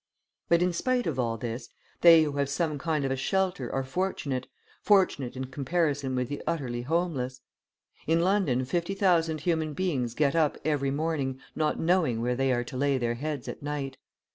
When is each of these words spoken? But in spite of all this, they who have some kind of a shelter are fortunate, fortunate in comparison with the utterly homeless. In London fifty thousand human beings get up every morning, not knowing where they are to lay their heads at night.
But 0.49 0.63
in 0.63 0.73
spite 0.73 1.05
of 1.05 1.19
all 1.19 1.37
this, 1.37 1.69
they 2.01 2.23
who 2.23 2.31
have 2.37 2.49
some 2.49 2.79
kind 2.79 3.05
of 3.05 3.11
a 3.11 3.15
shelter 3.15 3.71
are 3.71 3.83
fortunate, 3.83 4.47
fortunate 4.81 5.35
in 5.35 5.45
comparison 5.45 6.15
with 6.15 6.27
the 6.27 6.41
utterly 6.47 6.81
homeless. 6.81 7.41
In 8.07 8.19
London 8.21 8.65
fifty 8.65 8.95
thousand 8.95 9.41
human 9.41 9.75
beings 9.75 10.15
get 10.15 10.35
up 10.35 10.57
every 10.65 10.89
morning, 10.89 11.39
not 11.55 11.79
knowing 11.79 12.19
where 12.19 12.35
they 12.35 12.51
are 12.51 12.63
to 12.63 12.77
lay 12.77 12.97
their 12.97 13.13
heads 13.13 13.47
at 13.47 13.61
night. 13.61 13.97